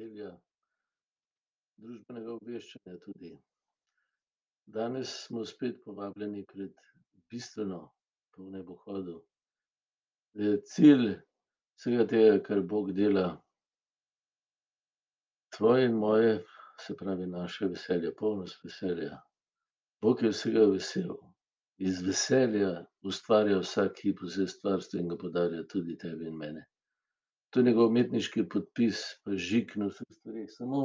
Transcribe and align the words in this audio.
nedelja 0.00 0.30
družbenega 1.80 2.32
obveščanja 2.38 2.98
tudi. 3.04 3.30
Danes 4.76 5.12
smo 5.26 5.42
spet 5.44 5.80
povabljeni 5.84 6.44
pred 6.52 6.72
bistveno 7.32 7.80
po 8.32 8.46
nebohodu. 8.54 9.18
cilj 10.72 11.06
vsega 11.76 12.06
tega, 12.12 12.38
kar 12.46 12.62
Bog 12.72 12.92
dela, 12.96 13.26
tvoje 15.56 15.86
in 15.90 15.98
moje, 16.00 16.32
se 16.80 16.96
pravi 16.96 17.26
naše 17.26 17.68
veselje, 17.68 18.14
polnost 18.16 18.64
veselja. 18.64 19.18
Bog 20.00 20.22
je 20.22 20.32
vsega 20.32 20.64
vesel. 20.72 21.16
Iz 21.76 22.00
veselja 22.06 22.72
ustvarja 23.04 23.60
vsak 23.60 24.00
hip 24.04 24.24
vse 24.24 24.46
stvarstva 24.48 25.00
in 25.00 25.12
ga 25.12 25.16
podarja 25.20 25.66
tudi 25.68 25.96
tebi 25.98 26.28
in 26.28 26.36
meni. 26.36 26.64
To 27.50 27.60
je 27.60 27.66
njegov 27.66 27.90
umetniški 27.90 28.44
podpis 28.48 29.02
pa 29.24 29.34
žig 29.34 29.72
na 29.76 29.88
vseh 29.90 30.06
stvareh. 30.14 30.50
Samo 30.54 30.82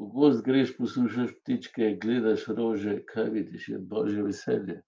v 0.00 0.08
gozd 0.12 0.44
greš, 0.44 0.74
poslušaš 0.76 1.32
ptičke, 1.40 1.94
gledaš 2.02 2.46
rože, 2.48 2.98
kaj 3.08 3.30
vidiš? 3.36 3.68
Ja, 3.74 3.78
božje 3.80 4.24
veselje. 4.26 4.80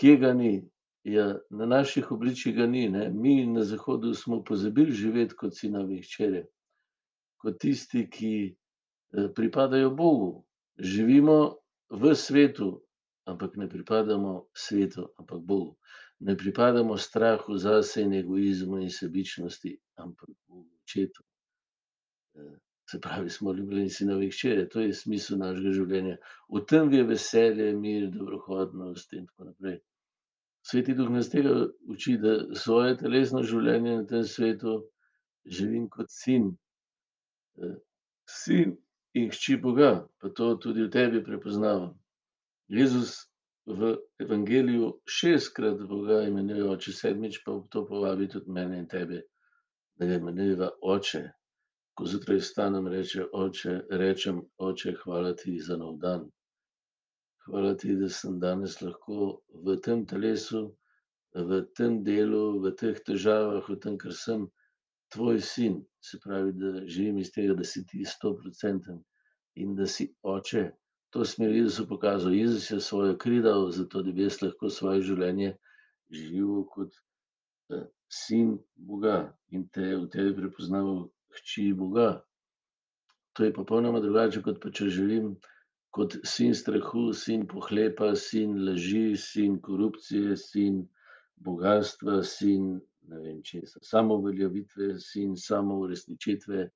Kje 0.00 0.16
ga 0.22 0.32
ni? 0.34 0.54
Ja, 1.04 1.26
na 1.50 1.66
naših 1.68 2.10
obličjih 2.12 2.56
ga 2.56 2.66
ni, 2.66 2.88
ne. 2.88 3.10
Mi 3.12 3.46
na 3.46 3.62
zahodu 3.62 4.14
smo 4.14 4.40
pozabili 4.44 4.92
živeti 4.92 5.36
kot 5.36 5.56
sinovi 5.56 6.00
in 6.00 6.06
hčere. 6.06 6.44
Kot 7.38 7.58
tisti, 7.60 8.06
ki, 8.10 8.34
pripadajo 9.34 9.90
Bogu. 9.90 10.44
Živimo 10.78 11.56
v 11.90 12.14
svetu, 12.14 12.82
ampak 13.30 13.56
ne 13.56 13.68
pripadamo 13.68 14.48
svetu, 14.54 15.06
ampak 15.18 15.44
Bogu. 15.44 15.76
Ne 16.20 16.36
pripadamo 16.36 16.96
strahu 16.96 17.58
zase 17.58 18.02
in 18.02 18.12
egoizmu 18.14 18.80
in 18.82 18.90
sebičnosti, 18.90 19.78
ampak 19.96 20.28
Bogu 20.48 20.70
očetu. 20.82 21.22
se 22.90 23.00
pravi, 23.00 23.30
smo 23.30 23.52
ljubljeni 23.52 23.90
sinovi 23.90 24.24
in 24.24 24.30
hčere, 24.30 24.68
to 24.68 24.80
je 24.80 24.92
smisel 24.92 25.38
našega 25.38 25.72
življenja. 25.72 26.16
V 26.52 26.60
tem 26.68 26.92
je 26.92 27.04
veselje, 27.08 27.72
mir, 27.80 28.08
dobrohotnost 28.12 29.12
in 29.12 29.26
tako 29.26 29.48
naprej. 29.50 29.78
Sveti 30.64 30.94
duh 30.96 31.10
nas 31.12 31.30
tega 31.32 31.54
uči, 31.88 32.16
da 32.20 32.36
svoje 32.56 32.96
telesno 33.00 33.42
življenje 33.42 33.96
na 33.96 34.06
tem 34.08 34.24
svetu 34.28 34.82
živim 35.44 35.88
kot 35.88 36.12
sin. 36.12 36.52
sin 38.28 38.76
in 39.14 39.30
hči 39.30 39.56
Boga, 39.62 40.08
pa 40.20 40.28
to 40.28 40.54
tudi 40.56 40.84
v 40.84 40.90
tebi 40.90 41.24
prepoznavam. 41.24 41.92
Jezus 42.68 43.28
v 43.66 43.96
evangeliju 44.20 45.00
šestkrat 45.08 45.80
Boga 45.88 46.22
imenuje 46.28 46.64
oče, 46.68 46.92
sedmič 46.92 47.40
pa 47.44 47.54
to 47.70 47.86
povabi 47.88 48.28
tudi 48.28 48.50
mene 48.52 48.78
in 48.78 48.88
tebe, 48.88 49.22
da 49.96 50.06
ga 50.06 50.18
imenujeva 50.20 50.68
oče. 50.82 51.22
Ko 51.94 52.06
zjutraj 52.10 52.40
vstanem, 52.42 52.88
reče 52.92 53.24
oče, 53.32 53.74
rečem: 53.90 54.42
"Oče, 54.58 54.92
hvala 55.04 55.32
ti 55.34 55.60
za 55.60 55.76
nov 55.76 55.98
dan. 55.98 56.28
Hvala 57.46 57.74
ti, 57.76 57.96
da 57.96 58.08
sem 58.08 58.40
danes 58.40 58.80
lahko 58.82 59.40
v 59.64 59.76
tem 59.80 60.04
telesu, 60.06 60.76
v 61.34 61.62
tem 61.76 62.02
delu, 62.04 62.60
v 62.60 62.74
teh 62.76 63.00
težavah, 63.06 63.68
v 63.68 63.78
tem, 63.80 63.98
kar 63.98 64.12
sem, 64.12 64.48
tvoj 65.14 65.40
sin." 65.40 65.84
Se 66.00 66.18
pravi, 66.24 66.52
da 66.52 66.86
živim 66.86 67.18
iz 67.18 67.32
tega, 67.32 67.54
da 67.54 67.64
si 67.64 67.86
ti 67.86 68.04
stoprocenten 68.04 69.00
in 69.56 69.76
da 69.76 69.86
si 69.86 70.10
oče. 70.22 70.70
To 71.14 71.22
v 71.22 71.54
Jezusu 71.62 71.86
pokazal. 71.86 72.34
Jezus 72.34 72.70
je 72.70 72.80
svojo 72.80 73.14
kri 73.14 73.38
dal, 73.42 73.70
zato 73.70 74.02
da 74.02 74.10
bi 74.12 74.26
lahko 74.26 74.66
svoje 74.70 75.02
življenje 75.06 75.52
živel 76.10 76.64
kot, 76.66 76.90
sin 78.10 78.58
Boga 78.74 79.30
in 79.54 79.68
te 79.70 79.94
v 79.94 80.08
tebi 80.10 80.34
prepoznaval 80.34 81.06
hči 81.38 81.70
Boga. 81.72 82.24
To 83.38 83.46
je 83.46 83.54
popolnoma 83.54 84.02
drugače, 84.02 84.42
kot 84.42 84.58
pa 84.58 84.74
če 84.74 84.90
živim 84.90 85.36
kot 85.94 86.18
sin 86.26 86.50
strahu, 86.50 87.12
sin 87.14 87.46
pohlepa, 87.46 88.16
sin 88.18 88.58
laži, 88.66 89.14
sin 89.14 89.60
korupcije, 89.62 90.34
sin 90.34 90.82
bogastva, 91.46 92.24
sin 92.26 92.80
ne 93.06 93.20
vem 93.22 93.42
česa, 93.46 93.78
samouveljavitve, 93.86 94.96
sin 94.98 95.36
samouresničitve. 95.38 96.66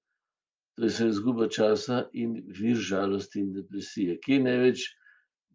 To 0.78 0.84
je 0.84 1.08
izguba 1.08 1.48
časa 1.50 2.04
in 2.14 2.36
vir 2.54 2.76
žalosti 2.78 3.40
in 3.40 3.48
depresije. 3.52 4.18
Kje 4.22 4.34
je 4.34 4.42
največ 4.42 4.82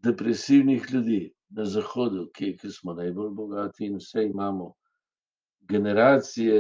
depresivnih 0.04 0.88
ljudi? 0.92 1.20
Na 1.56 1.64
zahodu. 1.66 2.26
Kje? 2.36 2.58
Ker 2.60 2.72
smo 2.76 2.94
najbolj 2.98 3.30
bogati 3.38 3.86
in 3.86 3.96
vse 4.02 4.26
imamo. 4.28 4.74
Generacije, 5.72 6.58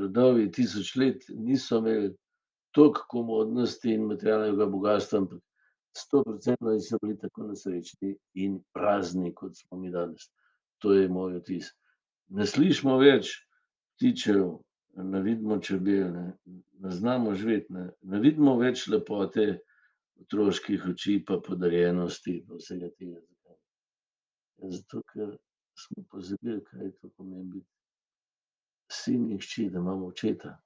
rodovi 0.00 0.48
tisoč 0.50 0.94
let 0.96 1.28
niso 1.28 1.82
imeli 1.82 2.14
toliko 2.72 3.04
komodnosti 3.10 3.92
in 3.92 4.08
materialnega 4.08 4.66
bogastva, 4.72 5.18
ampak 5.18 5.42
stoprocentno 5.96 6.72
niso 6.72 6.96
bili 7.02 7.18
tako 7.20 7.50
nesrečni 7.50 8.14
in 8.34 8.62
prazni, 8.72 9.34
kot 9.34 9.60
smo 9.60 9.76
mi 9.82 9.92
danes. 9.92 10.30
To 10.80 10.96
je 10.96 11.08
moj 11.08 11.36
vtis. 11.42 11.68
Ne 12.32 12.48
slišimo 12.48 12.96
več 13.02 13.34
ptičev, 13.98 14.56
ne 15.04 15.22
vidimo 15.22 15.58
čebel, 15.60 16.12
ne, 16.12 16.26
ne 16.80 16.90
znamo 16.90 17.34
živeti, 17.34 17.72
ne, 17.72 17.90
ne 18.02 18.20
vidimo 18.20 18.56
več 18.58 18.86
lepote 18.88 19.46
otroških 20.20 20.84
oči 20.90 21.18
pa 21.28 21.40
podarjenosti 21.44 22.38
pa 22.48 22.56
vsega 22.60 22.88
tega. 22.98 23.20
Zato 24.72 25.02
ker 25.12 25.34
smo 25.76 26.04
pozabili, 26.10 26.62
kaj 26.64 26.92
to 27.00 27.10
pomeni 27.16 27.50
biti 27.58 27.76
sin 28.92 29.30
in 29.30 29.38
hči, 29.38 29.68
da 29.70 29.78
imamo 29.78 30.06
očeta. 30.06 30.56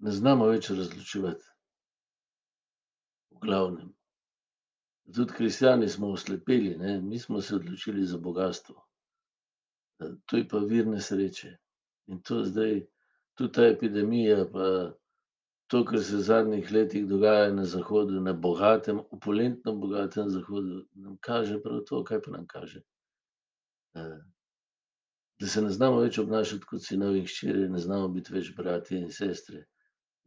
ne 0.00 0.10
znamo 0.10 0.46
več 0.46 0.70
razločevati. 0.70 1.44
V 3.30 3.38
glavnem. 3.44 3.92
Tudi 5.14 5.34
kristjani 5.36 5.88
smo 5.88 6.10
oslepeli, 6.12 6.76
ne, 6.78 7.00
mi 7.00 7.18
smo 7.18 7.40
se 7.40 7.54
odločili 7.56 8.06
za 8.06 8.18
bogastvo. 8.18 8.89
To 10.26 10.36
je 10.36 10.48
pa 10.48 10.58
vir 10.58 10.86
nesreče. 10.86 11.52
In 12.08 12.22
to 12.22 12.42
zdaj, 12.44 12.80
tudi 13.38 13.52
ta 13.52 13.66
epidemija 13.66 14.46
pa 14.52 14.66
to, 15.70 15.84
kar 15.84 16.02
se 16.02 16.16
v 16.16 16.26
zadnjih 16.26 16.72
letih 16.72 17.06
dogaja 17.06 17.52
na 17.54 17.64
zahodu, 17.64 18.20
na 18.20 18.32
bogatem, 18.32 19.00
opulentno 19.10 19.76
bogatem 19.76 20.30
zahodu, 20.30 20.84
nam 20.94 21.16
kaže 21.20 21.60
prav 21.62 21.84
to. 21.88 22.04
Kaj 22.04 22.22
pa 22.26 22.30
nam 22.36 22.46
kaže? 22.46 22.82
da 25.40 25.46
se 25.46 25.62
ne 25.62 25.70
znamo 25.70 26.00
več 26.00 26.18
obnašati 26.18 26.66
kot 26.68 26.84
sinovi 26.84 27.22
in 27.22 27.26
hčere, 27.26 27.68
ne 27.68 27.78
znamo 27.80 28.08
biti 28.12 28.32
več 28.34 28.50
bratje 28.56 28.98
in 29.00 29.10
sestre. 29.10 29.64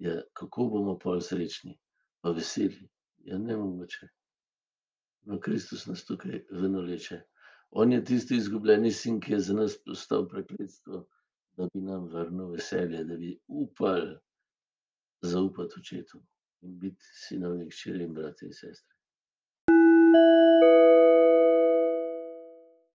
Ja, 0.01 0.15
kako 0.33 0.65
bomo 0.73 0.95
pol 0.99 1.21
srečni 1.21 1.75
pa 2.21 2.33
veseli? 2.33 2.89
Ja, 3.29 3.37
nemogoče. 3.37 4.09
No, 5.29 5.37
Kristus 5.39 5.85
nas 5.87 6.03
tukaj 6.07 6.41
ven 6.49 6.79
vleče. 6.81 7.21
On 7.75 7.91
je 7.93 8.03
tisti 8.05 8.37
izgubljeni 8.37 8.91
sin, 8.91 9.19
ki 9.21 9.33
je 9.33 9.39
za 9.39 9.53
nas 9.53 9.77
postal 9.85 10.27
prekletstvo, 10.29 11.05
da 11.57 11.67
bi 11.73 11.81
nam 11.81 12.05
vrnil 12.11 12.51
veselje, 12.53 13.03
da 13.03 13.17
bi 13.17 13.31
upali 13.47 14.17
zaupati 15.21 15.79
očetu 15.79 16.21
in 16.61 16.79
biti 16.79 17.05
sinovi 17.25 17.63
in 17.63 17.71
hčere 17.71 18.03
in 18.03 18.13
bratje 18.13 18.47
in 18.47 18.53
sestre. 18.53 18.92